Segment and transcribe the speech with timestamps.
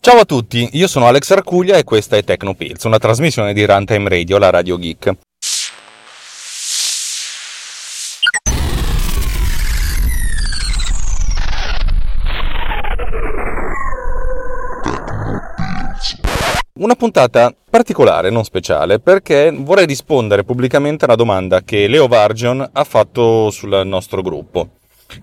[0.00, 4.08] Ciao a tutti, io sono Alex Arcuglia e questa è Tecnopills, una trasmissione di Runtime
[4.08, 5.12] Radio, la Radio Geek.
[16.74, 22.66] Una puntata particolare, non speciale, perché vorrei rispondere pubblicamente a una domanda che Leo Vargion
[22.72, 24.77] ha fatto sul nostro gruppo.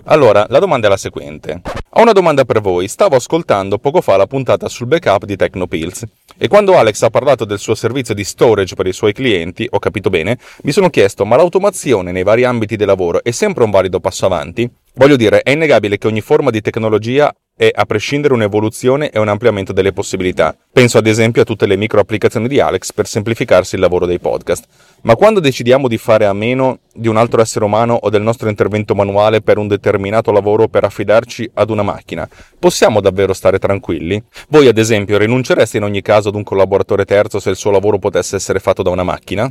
[0.06, 1.62] Allora, la domanda è la seguente.
[1.98, 2.88] Ho una domanda per voi.
[2.88, 6.04] Stavo ascoltando poco fa la puntata sul backup di Technopills
[6.38, 9.80] e quando Alex ha parlato del suo servizio di storage per i suoi clienti, ho
[9.80, 13.72] capito bene, mi sono chiesto ma l'automazione nei vari ambiti di lavoro è sempre un
[13.72, 14.70] valido passo avanti?
[14.96, 19.30] Voglio dire, è innegabile che ogni forma di tecnologia è a prescindere un'evoluzione e un
[19.30, 20.54] ampliamento delle possibilità.
[20.74, 24.20] Penso ad esempio a tutte le micro applicazioni di Alex per semplificarsi il lavoro dei
[24.20, 24.66] podcast.
[25.04, 28.50] Ma quando decidiamo di fare a meno di un altro essere umano o del nostro
[28.50, 32.28] intervento manuale per un determinato lavoro per affidarci ad una macchina,
[32.60, 34.22] possiamo davvero stare tranquilli?
[34.50, 38.00] Voi ad esempio rinuncereste in ogni caso ad un collaboratore terzo se il suo lavoro
[38.00, 39.50] potesse essere fatto da una macchina?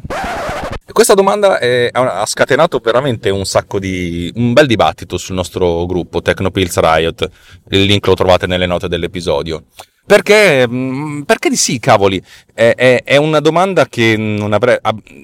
[0.92, 4.30] Questa domanda è, ha scatenato veramente un sacco di.
[4.34, 7.28] un bel dibattito sul nostro gruppo Tecnopills Riot.
[7.70, 9.64] Il link lo trovate nelle note dell'episodio.
[10.06, 14.76] Perché, mm, perché di sì, cavoli, è, è, è una domanda che non avrei,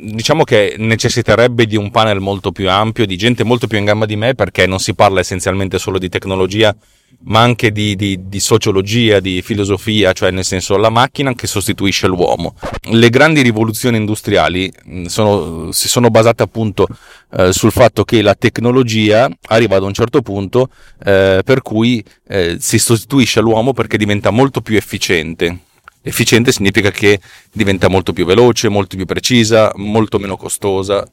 [0.03, 4.07] diciamo che necessiterebbe di un panel molto più ampio, di gente molto più in gamba
[4.07, 6.75] di me, perché non si parla essenzialmente solo di tecnologia,
[7.23, 12.07] ma anche di, di, di, sociologia, di filosofia, cioè nel senso la macchina che sostituisce
[12.07, 12.55] l'uomo.
[12.91, 16.87] Le grandi rivoluzioni industriali mm, sono, si sono basate appunto
[17.33, 20.71] eh, sul fatto che la tecnologia arriva ad un certo punto
[21.05, 25.59] eh, per cui eh, si sostituisce l'uomo perché diventa molto più efficiente.
[26.03, 27.21] Efficiente significa che
[27.53, 31.07] diventa molto più veloce, molto più precisa, molto meno costosa,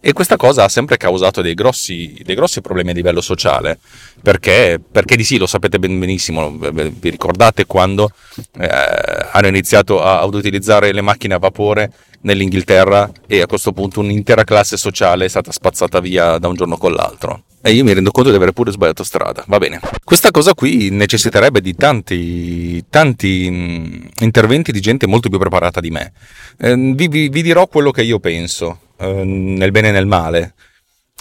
[0.00, 3.78] e questa cosa ha sempre causato dei grossi, dei grossi problemi a livello sociale,
[4.22, 8.10] perché, perché, di sì, lo sapete ben benissimo, vi ricordate quando
[8.58, 8.68] eh,
[9.32, 14.44] hanno iniziato a, ad utilizzare le macchine a vapore nell'Inghilterra e a questo punto un'intera
[14.44, 17.42] classe sociale è stata spazzata via da un giorno con l'altro.
[17.62, 19.80] E io mi rendo conto di aver pure sbagliato strada, va bene.
[20.02, 26.12] Questa cosa qui necessiterebbe di tanti, tanti interventi di gente molto più preparata di me.
[26.58, 30.54] Eh, vi, vi, vi dirò quello che io penso eh, nel bene e nel male,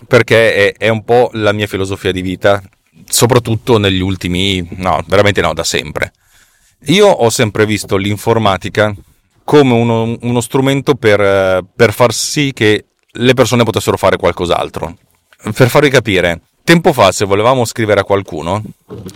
[0.06, 2.62] perché è, è, un po' la mia filosofia di vita,
[3.06, 6.12] soprattutto negli ultimi, no, veramente no, da sempre.
[6.88, 8.94] Io ho sempre visto l'informatica
[9.44, 14.96] come uno, uno strumento per, per far sì che le persone potessero fare qualcos'altro.
[15.54, 18.62] Per farvi capire, tempo fa se volevamo scrivere a qualcuno,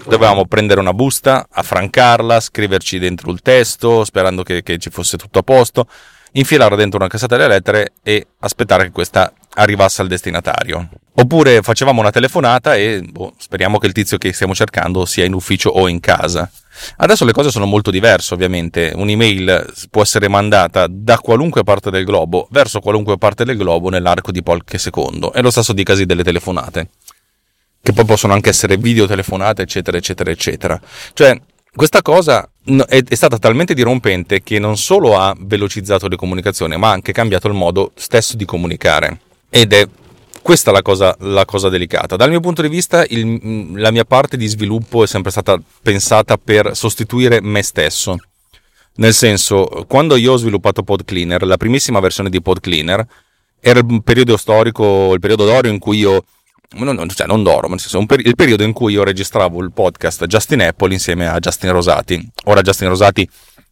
[0.05, 5.39] dovevamo prendere una busta, affrancarla, scriverci dentro il testo, sperando che, che ci fosse tutto
[5.39, 5.87] a posto
[6.33, 10.89] infilarla dentro una cassetta delle lettere e aspettare che questa arrivasse al destinatario.
[11.15, 15.33] Oppure facevamo una telefonata e boh, speriamo che il tizio che stiamo cercando sia in
[15.33, 16.49] ufficio o in casa.
[16.97, 18.91] Adesso le cose sono molto diverse, ovviamente.
[18.95, 24.31] Un'email può essere mandata da qualunque parte del globo verso qualunque parte del globo nell'arco
[24.31, 25.33] di qualche secondo.
[25.33, 26.89] E lo stesso dicasi delle telefonate.
[27.79, 30.81] Che poi possono anche essere videotelefonate, eccetera, eccetera, eccetera.
[31.13, 31.39] Cioè,
[31.75, 32.47] questa cosa
[32.87, 37.47] è, stata talmente dirompente che non solo ha velocizzato le comunicazioni, ma ha anche cambiato
[37.47, 39.19] il modo stesso di comunicare.
[39.49, 39.87] Ed è
[40.41, 42.15] questa la cosa, la cosa delicata.
[42.15, 46.37] Dal mio punto di vista, il, la mia parte di sviluppo è sempre stata pensata
[46.37, 48.17] per sostituire me stesso.
[48.95, 53.07] Nel senso, quando io ho sviluppato PodCleaner, la primissima versione di PodCleaner,
[53.59, 56.23] era il periodo storico, il periodo d'oro in cui io
[56.75, 60.25] non, cioè non d'oro, ma senso, per, il periodo in cui io registravo il podcast
[60.25, 62.29] Justin Apple insieme a Justin Rosati.
[62.45, 63.27] Ora Justin Rosati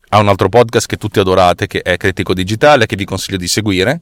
[0.10, 3.48] ha un altro podcast che tutti adorate, che è Critico Digitale, che vi consiglio di
[3.48, 4.02] seguire.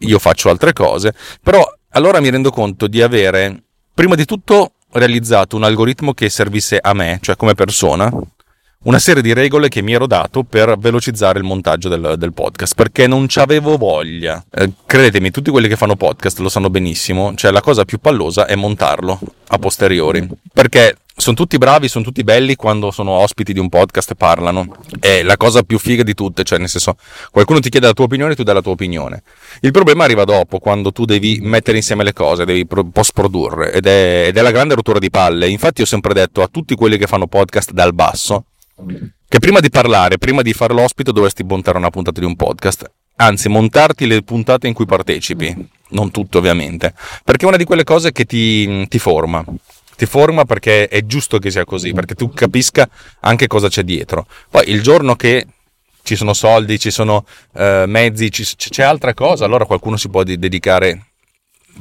[0.00, 3.62] Io faccio altre cose, però allora mi rendo conto di avere,
[3.92, 8.10] prima di tutto, realizzato un algoritmo che servisse a me, cioè come persona,
[8.84, 12.74] una serie di regole che mi ero dato per velocizzare il montaggio del, del podcast,
[12.74, 14.44] perché non ci avevo voglia.
[14.50, 18.46] Eh, credetemi, tutti quelli che fanno podcast lo sanno benissimo, cioè la cosa più pallosa
[18.46, 23.60] è montarlo a posteriori, perché sono tutti bravi, sono tutti belli quando sono ospiti di
[23.60, 24.66] un podcast e parlano.
[24.98, 26.96] È la cosa più figa di tutte, cioè nel senso,
[27.30, 29.22] qualcuno ti chiede la tua opinione tu dai la tua opinione.
[29.60, 34.24] Il problema arriva dopo, quando tu devi mettere insieme le cose, devi post-produrre, ed è,
[34.26, 35.48] ed è la grande rottura di palle.
[35.48, 38.46] Infatti ho sempre detto a tutti quelli che fanno podcast dal basso,
[39.28, 42.90] che prima di parlare, prima di fare l'ospite, dovresti montare una puntata di un podcast.
[43.16, 45.54] Anzi, montarti le puntate in cui partecipi.
[45.90, 46.94] Non tutte, ovviamente.
[47.24, 49.44] Perché è una di quelle cose che ti, ti forma.
[49.96, 52.88] Ti forma perché è giusto che sia così, perché tu capisca
[53.20, 54.26] anche cosa c'è dietro.
[54.50, 55.46] Poi il giorno che
[56.02, 57.24] ci sono soldi, ci sono
[57.54, 61.13] eh, mezzi, ci, c'è altra cosa, allora qualcuno si può dedicare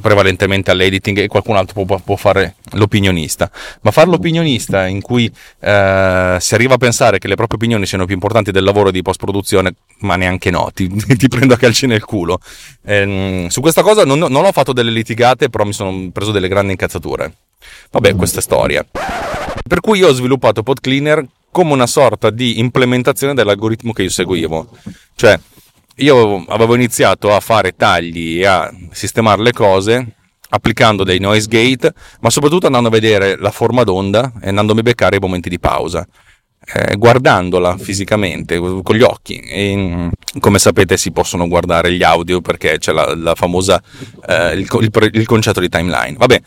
[0.01, 3.49] prevalentemente all'editing e qualcun altro può, può, fare l'opinionista.
[3.81, 8.05] Ma fare l'opinionista in cui eh, si arriva a pensare che le proprie opinioni siano
[8.05, 10.87] più importanti del lavoro di post-produzione, ma neanche no, ti,
[11.17, 12.39] ti prendo a calci nel culo.
[12.83, 16.47] Eh, su questa cosa non, non ho fatto delle litigate, però mi sono preso delle
[16.47, 17.33] grandi incazzature.
[17.91, 18.85] Vabbè, questa è storia.
[19.65, 24.67] Per cui io ho sviluppato PodCleaner come una sorta di implementazione dell'algoritmo che io seguivo.
[25.15, 25.39] Cioè,
[25.97, 30.15] io avevo iniziato a fare tagli e a sistemare le cose
[30.53, 34.83] applicando dei noise gate, ma soprattutto andando a vedere la forma d'onda e andandomi a
[34.83, 36.07] beccare i momenti di pausa.
[36.65, 40.09] Eh, guardandola fisicamente con gli occhi e
[40.39, 43.83] come sapete si possono guardare gli audio perché c'è la, la famosa
[44.25, 46.41] eh, il, il, il, concetto di timeline vabbè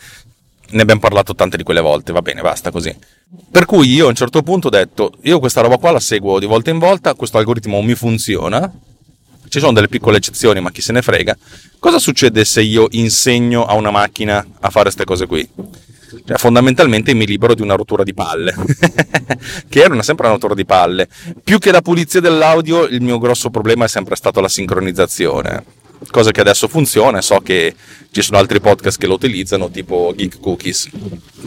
[0.70, 2.96] ne abbiamo parlato tante di quelle volte va bene basta così
[3.50, 6.38] per cui io a un certo punto ho detto io questa roba qua la seguo
[6.38, 8.72] di volta in volta questo algoritmo mi funziona
[9.48, 11.36] ci sono delle piccole eccezioni, ma chi se ne frega.
[11.78, 15.48] Cosa succede se io insegno a una macchina a fare queste cose qui?
[16.24, 18.54] Cioè, fondamentalmente mi libero di una rottura di palle,
[19.68, 21.08] che era sempre una rottura di palle.
[21.42, 25.64] Più che la pulizia dell'audio, il mio grosso problema è sempre stato la sincronizzazione
[26.10, 27.20] cosa che adesso funziona.
[27.20, 27.74] So che
[28.10, 30.88] ci sono altri podcast che lo utilizzano, tipo Geek Cookies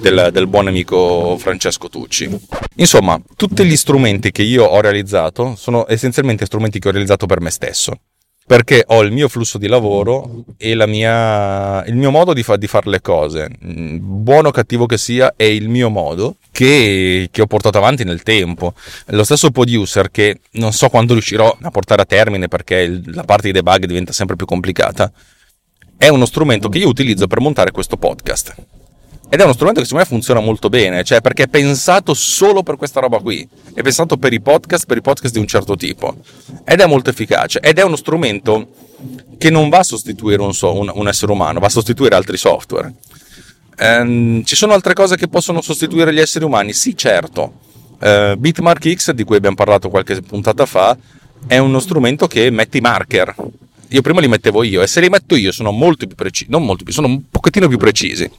[0.02, 2.30] del, del buon amico Francesco Tucci.
[2.76, 7.42] Insomma, tutti gli strumenti che io ho realizzato sono essenzialmente strumenti che ho realizzato per
[7.42, 8.00] me stesso
[8.50, 12.66] perché ho il mio flusso di lavoro e mia, il mio modo di, fa, di
[12.66, 17.42] fare le cose, mm, buono o cattivo che sia, è il mio modo che, che,
[17.44, 18.74] ho portato avanti nel tempo.
[19.10, 23.24] Lo stesso producer che non so quando riuscirò a portare a termine perché il, la
[23.24, 25.12] parte di debug diventa sempre più complicata,
[25.96, 28.56] è uno strumento che io utilizzo per montare questo podcast.
[29.32, 32.64] Ed è uno strumento che secondo me funziona molto bene, cioè perché è pensato solo
[32.64, 35.76] per questa roba qui, è pensato per i podcast, per i podcast di un certo
[35.76, 36.18] tipo,
[36.66, 38.70] ed è molto efficace, ed è uno strumento
[39.38, 42.38] che non va a sostituire un, so, un, un essere umano, va a sostituire altri
[42.38, 42.92] software.
[43.78, 46.74] Ehm, ci sono altre cose che possono sostituire gli esseri umani?
[46.74, 47.54] Sì, certo.
[48.02, 50.98] Ehm, Bitmark X, di cui abbiamo parlato qualche puntata fa,
[51.46, 53.36] è uno strumento che mette i marker.
[53.90, 56.66] Io prima li mettevo io, e se li metto io sono molto più precisi, non
[56.66, 58.30] molto più, sono un pochettino più precisi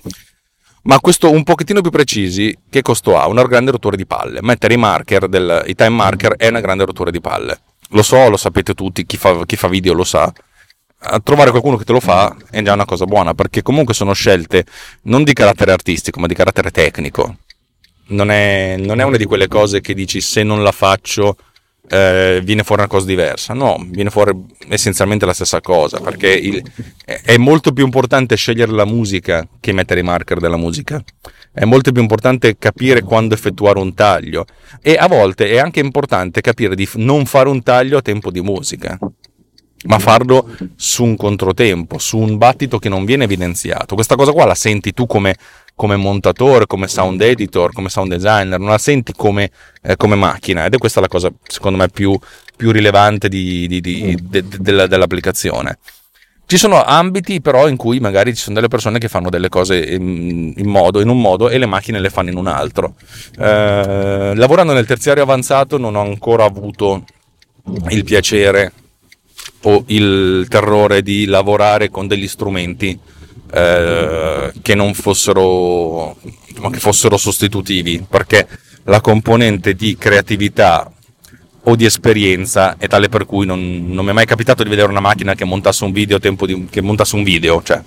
[0.82, 3.26] ma questo un pochettino più precisi, che costo ha?
[3.26, 4.40] Una grande rottura di palle.
[4.42, 7.60] Mettere i marker, del, i time marker è una grande rottura di palle.
[7.90, 10.32] Lo so, lo sapete tutti, chi fa, chi fa video lo sa.
[11.02, 14.12] A trovare qualcuno che te lo fa è già una cosa buona, perché comunque sono
[14.12, 14.64] scelte
[15.02, 17.36] non di carattere artistico, ma di carattere tecnico.
[18.08, 21.36] Non è, non è una di quelle cose che dici se non la faccio
[21.90, 23.52] eh, viene fuori una cosa diversa.
[23.52, 24.32] No, viene fuori
[24.68, 26.62] essenzialmente la stessa cosa, perché il,
[27.04, 31.02] è molto più importante scegliere la musica che mettere i marker della musica.
[31.52, 34.46] È molto più importante capire quando effettuare un taglio
[34.80, 38.40] e a volte è anche importante capire di non fare un taglio a tempo di
[38.40, 38.96] musica,
[39.86, 43.96] ma farlo su un controtempo, su un battito che non viene evidenziato.
[43.96, 45.34] Questa cosa qua la senti tu come
[45.74, 49.50] come montatore, come sound editor, come sound designer, non la senti come,
[49.82, 52.18] eh, come macchina ed è questa la cosa secondo me più,
[52.56, 55.78] più rilevante di, di, di, de, de, de, dell'applicazione.
[56.50, 59.78] Ci sono ambiti però in cui magari ci sono delle persone che fanno delle cose
[59.78, 62.94] in, in, modo, in un modo e le macchine le fanno in un altro.
[63.38, 67.04] Eh, lavorando nel terziario avanzato non ho ancora avuto
[67.90, 68.72] il piacere
[69.62, 72.98] o il terrore di lavorare con degli strumenti
[73.52, 76.16] eh, che non fossero,
[76.70, 78.46] che fossero sostitutivi, perché
[78.84, 80.90] la componente di creatività
[81.64, 84.88] o di esperienza è tale per cui non, non, mi è mai capitato di vedere
[84.88, 87.82] una macchina che montasse un video di, che montasse un video, cioè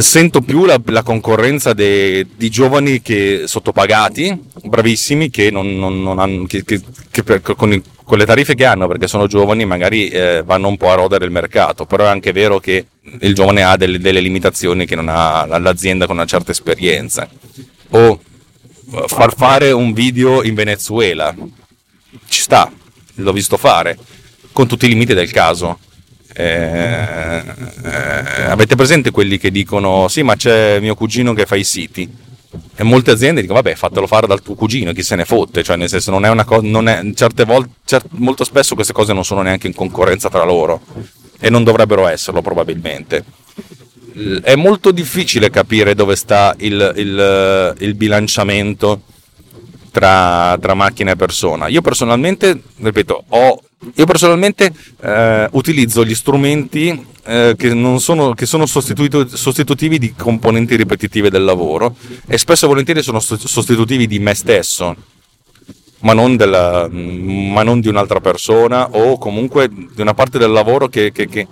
[0.00, 6.18] sento più la, la concorrenza de, di giovani che sottopagati, bravissimi, che, non, non, non
[6.18, 6.80] hanno, che, che,
[7.10, 10.68] che per, con, il, con, le tariffe che hanno, perché sono giovani, magari eh, vanno
[10.68, 12.86] un po' a rodere il mercato, però è anche vero che
[13.20, 17.28] il giovane ha delle, delle limitazioni che non ha l'azienda con una certa esperienza.
[17.90, 18.20] O
[18.92, 21.34] eh, far fare un video in Venezuela,
[22.28, 22.72] ci sta,
[23.16, 23.98] l'ho visto fare,
[24.52, 25.80] con tutti i limiti del caso
[26.38, 27.42] eh,
[28.46, 32.24] avete presente quelli che dicono sì ma c'è mio cugino che fa i siti?
[32.74, 35.62] E molte aziende dicono vabbè fatelo fare dal tuo cugino chi se ne fotte.
[35.62, 38.92] Cioè nel senso non è una cosa non è, certe volte cert, molto spesso queste
[38.92, 40.82] cose non sono neanche in concorrenza tra loro
[41.40, 43.24] e non dovrebbero esserlo probabilmente.
[44.42, 49.02] È molto difficile capire dove sta il, il, il bilanciamento
[49.90, 51.68] tra, tra macchina e persona.
[51.68, 53.62] Io personalmente, ripeto, ho
[53.94, 61.28] io personalmente eh, utilizzo gli strumenti eh, che, sono, che sono sostitutivi di componenti ripetitive
[61.28, 61.94] del lavoro
[62.26, 64.96] e spesso e volentieri sono sostitutivi di me stesso,
[66.00, 70.88] ma non, della, ma non di un'altra persona o comunque di una parte del lavoro
[70.88, 71.48] che, che, che,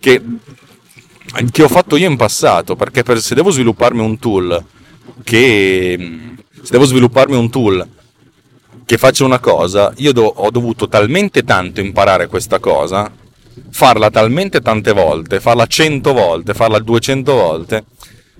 [0.00, 4.64] che ho fatto io in passato, perché per, se devo svilupparmi un tool
[5.22, 6.18] che
[6.62, 7.86] se devo svilupparmi un tool
[8.90, 13.08] che faccia una cosa, io do, ho dovuto talmente tanto imparare questa cosa,
[13.70, 17.84] farla talmente tante volte, farla 100 volte, farla 200 volte,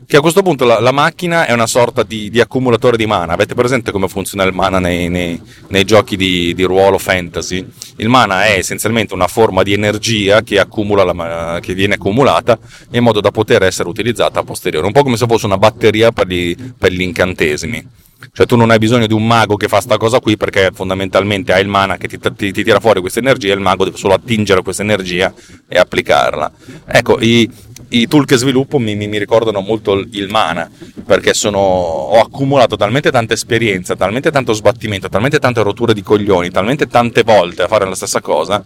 [0.04, 3.34] che a questo punto la, la macchina è una sorta di, di, accumulatore di mana.
[3.34, 7.64] Avete presente come funziona il mana nei, nei, nei giochi di, di, ruolo fantasy?
[7.98, 12.58] Il mana è essenzialmente una forma di energia che, la, che, viene accumulata
[12.90, 16.10] in modo da poter essere utilizzata a posteriore, un po' come se fosse una batteria
[16.10, 18.08] per gli, per gli incantesimi.
[18.32, 21.52] Cioè tu non hai bisogno di un mago che fa sta cosa qui perché fondamentalmente
[21.52, 23.96] hai il mana che ti, ti, ti tira fuori questa energia e il mago deve
[23.96, 25.32] solo attingere questa energia
[25.66, 26.52] e applicarla.
[26.86, 27.50] Ecco, i,
[27.90, 30.70] i tool che sviluppo mi, mi, mi, ricordano molto il mana
[31.04, 36.50] perché sono, ho accumulato talmente tanta esperienza, talmente tanto sbattimento, talmente tante rotture di coglioni,
[36.50, 38.62] talmente tante volte a fare la stessa cosa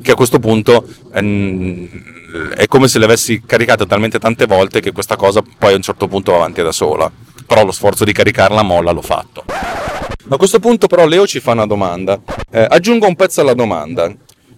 [0.00, 1.88] che a questo punto ehm,
[2.54, 5.82] è come se le avessi caricate talmente tante volte che questa cosa poi a un
[5.82, 7.10] certo punto va avanti da sola
[7.48, 9.42] però lo sforzo di caricarla molla l'ho fatto.
[10.28, 12.20] A questo punto però Leo ci fa una domanda.
[12.50, 14.14] Eh, aggiungo un pezzo alla domanda.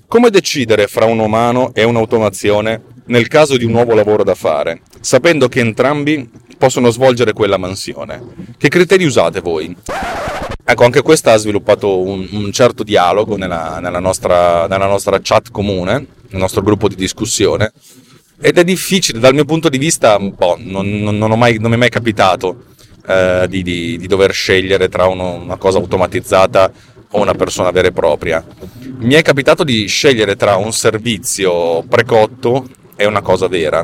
[0.08, 4.82] Come decidere fra un umano e un'automazione nel caso di un nuovo lavoro da fare,
[5.00, 6.28] sapendo che entrambi
[6.58, 8.20] possono svolgere quella mansione?
[8.58, 9.74] Che criteri usate voi?
[10.64, 15.52] Ecco, anche questa ha sviluppato un, un certo dialogo nella, nella, nostra, nella nostra chat
[15.52, 17.72] comune, nel nostro gruppo di discussione,
[18.40, 21.76] ed è difficile dal mio punto di vista, boh, non, non, non, mai, non mi
[21.76, 22.64] è mai capitato
[23.06, 26.70] eh, di, di, di, dover scegliere tra uno, una cosa automatizzata
[27.10, 28.44] o una persona vera e propria.
[28.98, 32.66] Mi è capitato di scegliere tra un servizio precotto
[32.96, 33.82] e una cosa vera.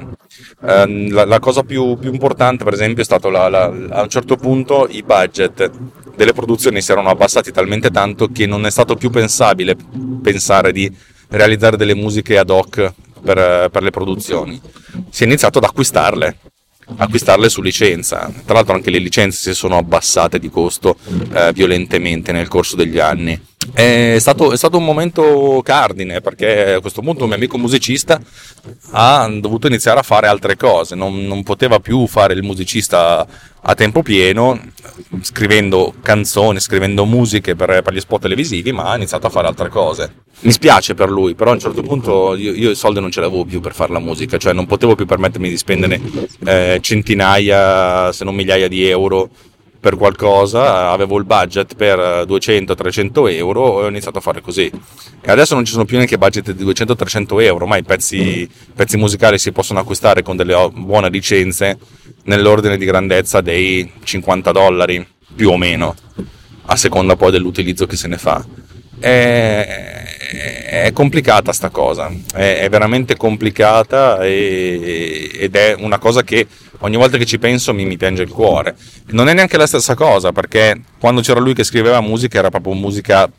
[0.62, 4.08] Eh, la, la, cosa più, più, importante, per esempio, è stato la, la, a un
[4.08, 5.70] certo punto i budget
[6.14, 9.76] delle produzioni si erano abbassati talmente tanto che non è stato più pensabile
[10.22, 10.90] pensare di
[11.28, 12.92] realizzare delle musiche ad hoc
[13.22, 14.60] per, per le produzioni.
[15.10, 16.38] Si è iniziato ad acquistarle
[16.96, 18.30] acquistarle su licenza.
[18.44, 20.96] Tra l'altro anche le licenze si sono abbassate di costo
[21.32, 23.40] eh, violentemente nel corso degli anni.
[23.72, 28.20] È stato, è stato, un momento cardine perché a questo punto un mio amico musicista
[28.92, 33.26] ha dovuto iniziare a fare altre cose, non, non poteva più fare il musicista
[33.68, 34.60] a tempo pieno,
[35.22, 39.68] scrivendo canzoni, scrivendo musiche per, per, gli spot televisivi, ma ha iniziato a fare altre
[39.68, 40.24] cose.
[40.40, 43.20] Mi spiace per lui, però a un certo punto io, io i soldi non ce
[43.20, 46.00] l'avevo più per fare la musica, cioè non potevo più permettermi di spendere
[46.44, 49.30] eh, centinaia, se non migliaia di euro
[49.86, 54.68] per qualcosa, avevo il budget per 200-300 euro e ho iniziato a fare così.
[55.20, 58.96] E adesso non ci sono più neanche budget di 200-300 euro, ormai i pezzi, pezzi
[58.96, 61.78] musicali si possono acquistare con delle buone licenze
[62.24, 65.94] nell'ordine di grandezza dei 50 dollari, più o meno,
[66.64, 68.44] a seconda poi dell'utilizzo che se ne fa.
[68.98, 76.46] È, è complicata sta cosa, è, è veramente complicata e, ed è una cosa che
[76.80, 78.76] ogni volta che ci penso mi, mi piange il cuore.
[79.08, 82.74] Non è neanche la stessa cosa, perché quando c'era lui che scriveva musica era proprio
[82.74, 83.30] musica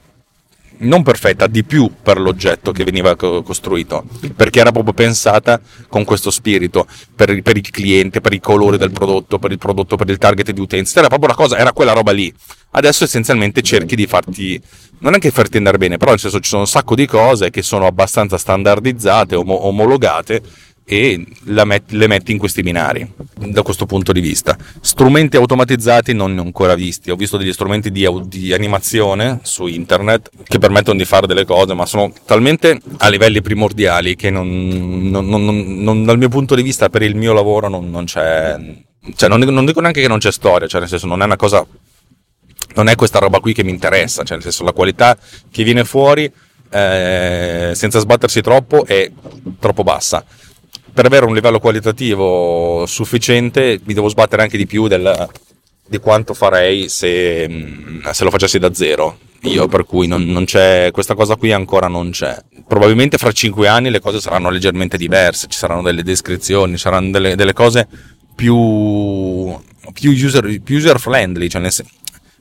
[0.80, 4.06] non perfetta, di più per l'oggetto che veniva costruito,
[4.36, 8.92] perché era proprio pensata con questo spirito, per, per, il cliente, per i colori del
[8.92, 11.94] prodotto, per il prodotto, per il target di utenza, era proprio la cosa, era quella
[11.94, 12.34] roba lì.
[12.72, 14.62] Adesso essenzialmente cerchi di farti,
[15.00, 17.50] non è che farti andare bene, però nel senso ci sono un sacco di cose
[17.50, 20.42] che sono abbastanza standardizzate, om- omologate,
[20.90, 24.56] e met- le metti in questi binari da questo punto di vista.
[24.80, 29.68] Strumenti automatizzati non ne ho ancora visti, ho visto degli strumenti di, di, animazione su
[29.68, 35.10] internet che permettono di fare delle cose, ma sono talmente a livelli primordiali che non,
[35.10, 38.56] non, non, dal mio punto di vista per il mio lavoro non, c'è...
[39.14, 41.36] Cioè, non, non dico neanche che non c'è storia, cioè nel senso non è una
[41.36, 41.66] cosa...
[42.76, 45.18] Non è questa roba qui che mi interessa, cioè nel senso la qualità
[45.52, 46.32] che viene fuori
[46.70, 49.12] eh, senza sbattersi troppo è
[49.60, 50.24] troppo bassa
[50.98, 55.30] per avere un livello qualitativo sufficiente mi devo sbattere anche di più del,
[55.88, 59.20] di quanto farei se, mm, se, lo facessi da zero.
[59.42, 62.36] Io, per cui non, non, c'è, questa cosa qui ancora non c'è.
[62.68, 67.36] Probabilmente fra cinque anni le cose saranno leggermente diverse, ci saranno delle descrizioni, saranno delle,
[67.36, 67.88] delle cose
[68.34, 69.56] più,
[69.94, 71.74] più, user, più user friendly, cioè nel,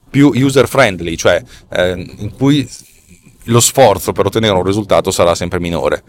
[0.08, 2.66] più user friendly, cioè eh, in cui
[3.48, 6.02] lo sforzo per ottenere un risultato sarà sempre minore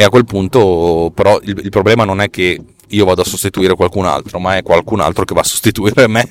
[0.00, 3.74] E a quel punto, però, il, il problema non è che io vado a sostituire
[3.74, 6.26] qualcun altro, ma è qualcun altro che va a sostituire me.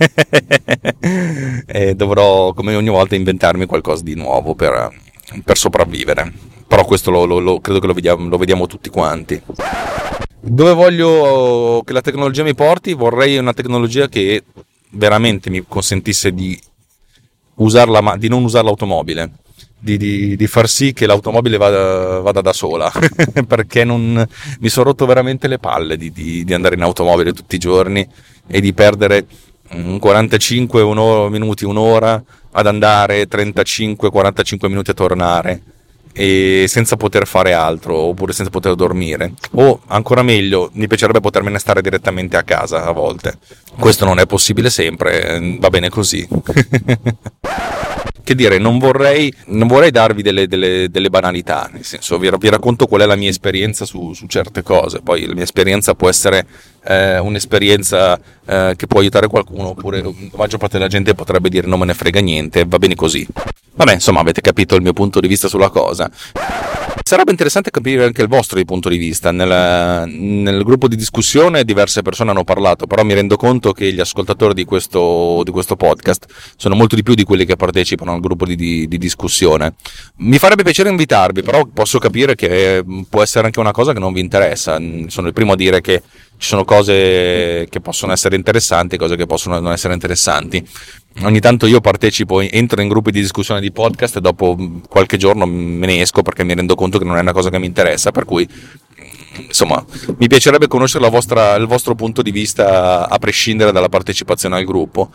[1.67, 4.89] e dovrò, come ogni volta, inventarmi qualcosa di nuovo per,
[5.43, 6.33] per sopravvivere.
[6.67, 9.39] Però questo lo, lo, lo, credo che lo vediamo, lo vediamo tutti quanti.
[10.39, 12.93] Dove voglio che la tecnologia mi porti?
[12.93, 14.45] Vorrei una tecnologia che
[14.93, 16.59] veramente mi consentisse di,
[17.57, 19.29] usarla, di non usare l'automobile
[19.79, 22.91] di, di, di, far sì che l'automobile vada, vada da sola
[23.47, 24.27] perché non,
[24.59, 28.07] mi sono rotto veramente le palle di, di, andare in automobile tutti i giorni
[28.45, 29.25] e di perdere
[29.99, 32.21] 45 un'ora, minuti, un'ora
[32.51, 35.61] ad andare, 35-45 minuti a tornare
[36.11, 39.33] e senza poter fare altro oppure senza poter dormire.
[39.51, 43.37] O ancora meglio mi piacerebbe potermene stare direttamente a casa a volte.
[43.79, 46.27] Questo non è possibile sempre va bene così
[48.23, 52.49] che dire, non vorrei, non vorrei darvi delle, delle, delle, banalità, nel senso vi, vi,
[52.49, 56.09] racconto qual è la mia esperienza su, su, certe cose, poi la mia esperienza può
[56.09, 56.45] essere
[56.83, 61.67] eh, un'esperienza eh, che può aiutare qualcuno, oppure la maggior parte della gente potrebbe dire
[61.67, 63.27] non me ne frega niente, va bene così.
[63.73, 66.11] Vabbè, insomma, avete capito il mio punto di vista sulla cosa.
[67.09, 69.31] Sarebbe interessante capire anche il vostro punto di vista.
[69.31, 73.99] Nel, nel, gruppo di discussione diverse persone hanno parlato, però mi rendo conto che gli
[73.99, 78.19] ascoltatori di questo, di questo podcast sono molto di più di quelli che partecipano al
[78.19, 79.73] gruppo di, di, di, discussione.
[80.17, 84.13] Mi farebbe piacere invitarvi, però posso capire che può essere anche una cosa che non
[84.13, 84.79] vi interessa.
[85.07, 86.03] Sono il primo a dire che
[86.37, 90.63] ci sono cose che possono essere interessanti e cose che possono non essere interessanti.
[91.21, 94.57] Ogni tanto io partecipo, entro in gruppi di discussione di podcast e dopo
[94.87, 97.59] qualche giorno me ne esco perché mi rendo conto che non è una cosa che
[97.59, 98.47] mi interessa, per cui
[99.45, 99.83] insomma
[100.17, 105.11] mi piacerebbe conoscere vostra, il vostro punto di vista a prescindere dalla partecipazione al gruppo.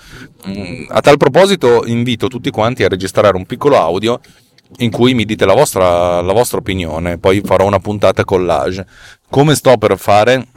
[0.88, 4.20] A tal proposito invito tutti quanti a registrare un piccolo audio
[4.78, 8.86] in cui mi dite la vostra, la vostra opinione, poi farò una puntata collage.
[9.30, 10.48] Come sto per fare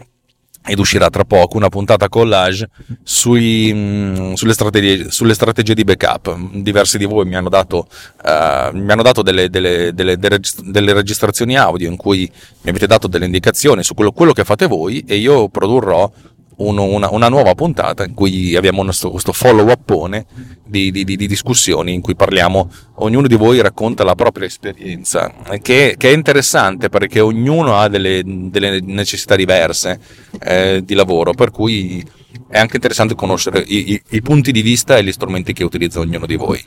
[0.68, 2.70] ed uscirà tra poco una puntata collage
[3.02, 6.38] sui, mm, sulle, strategie, sulle, strategie, di backup.
[6.54, 7.88] Diversi di voi mi hanno dato,
[8.24, 12.30] uh, mi hanno dato delle, delle, delle, delle, registrazioni audio in cui
[12.62, 16.12] mi avete dato delle indicazioni su quello, quello che fate voi e io produrrò
[16.58, 20.26] uno, una, una, nuova puntata in cui abbiamo questo, questo follow upone
[20.66, 25.96] di, di, di, discussioni in cui parliamo, ognuno di voi racconta la propria esperienza, che,
[25.98, 30.00] che è interessante perché ognuno ha delle, delle necessità diverse
[30.40, 32.04] eh, di lavoro, per cui
[32.50, 36.00] è anche interessante conoscere i, i, i punti di vista e gli strumenti che utilizza
[36.00, 36.66] ognuno di voi.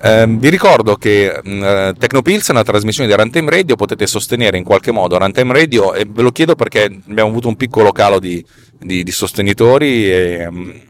[0.00, 4.56] Eh, vi ricordo che mh, mm, Tecnopills è una trasmissione di Runtime Radio, potete sostenere
[4.56, 8.20] in qualche modo Runtime Radio e ve lo chiedo perché abbiamo avuto un piccolo calo
[8.20, 8.44] di,
[8.78, 10.82] di, di sostenitori e, mh,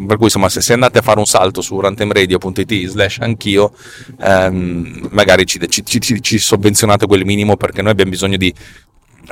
[0.00, 3.72] mm, per cui insomma se, se, andate a fare un salto su runtimeradio.it slash anch'io
[4.20, 8.52] ehm, magari ci, ci, ci, ci, sovvenzionate quel minimo perché noi abbiamo bisogno di,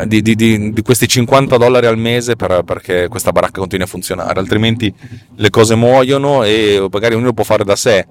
[0.05, 4.39] di, di, di questi 50 dollari al mese per, perché questa baracca continui a funzionare
[4.39, 4.95] altrimenti
[5.35, 8.07] le cose muoiono e magari ognuno può fare da sé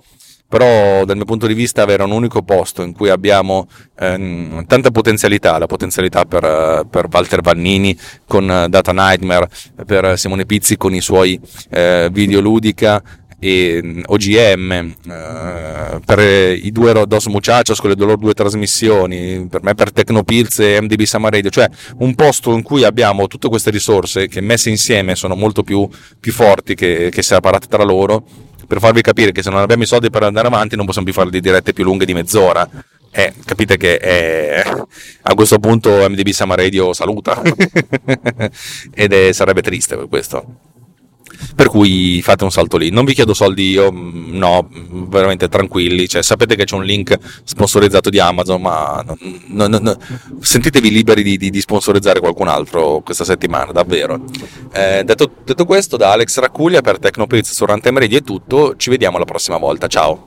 [0.47, 3.67] però dal mio punto di vista avere un unico posto in cui abbiamo
[3.99, 9.49] ehm, tanta potenzialità, la potenzialità per, per, Walter Vannini con eh, Data Nightmare,
[9.85, 13.03] per Simone Pizzi con i suoi eh, videoludica
[13.39, 19.63] e mm, OGM eh, per i due Dos Muchachos con le loro due trasmissioni per
[19.63, 21.49] me per Tecnopills e MDB Summer Radio.
[21.49, 25.87] Cioè un posto in cui abbiamo tutte queste risorse che messe insieme sono molto più,
[26.19, 28.23] più forti che, che separate tra loro
[28.67, 31.15] per farvi capire che se non abbiamo i soldi per andare avanti non possiamo più
[31.15, 32.67] fare le dirette più lunghe di mezz'ora.
[33.09, 34.63] Eh, capite che eh,
[35.21, 37.41] a questo punto MDB Sama Radio saluta
[38.93, 40.66] ed è, sarebbe triste per questo.
[41.55, 42.89] Per cui fate un salto lì.
[42.89, 44.69] Non vi chiedo soldi io, mm, no,
[45.07, 46.07] veramente tranquilli.
[46.07, 49.03] Cioè, sapete che c'è un link sponsorizzato di Amazon, ma
[49.47, 49.97] no, no, no,
[50.39, 54.23] sentitevi liberi di, di, di, sponsorizzare qualcun altro questa settimana, davvero.
[54.73, 58.75] Eh, detto, detto, questo, da Alex Raccuglia per Tecnopizza su Runtime Radio è tutto.
[58.75, 59.87] Ci vediamo la prossima volta.
[59.87, 60.26] Ciao.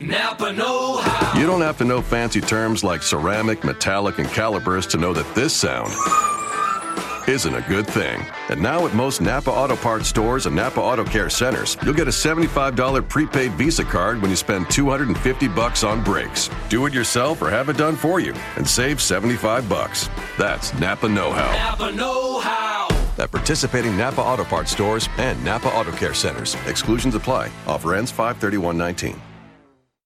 [0.00, 1.38] Napa Know How.
[1.38, 5.34] You don't have to know fancy terms like ceramic, metallic, and calipers to know that
[5.34, 5.92] this sound
[7.28, 8.20] isn't a good thing.
[8.50, 12.06] And now at most Napa Auto Parts stores and Napa Auto Care centers, you'll get
[12.06, 16.50] a $75 prepaid Visa card when you spend 250 bucks on brakes.
[16.68, 20.10] Do it yourself or have it done for you and save 75 bucks.
[20.36, 21.52] That's Napa Know-How.
[21.52, 22.88] Napa Know How.
[23.16, 26.56] At participating Napa Auto Parts stores and Napa Auto Care centers.
[26.66, 27.50] Exclusions apply.
[27.66, 29.33] Offer ends 53119.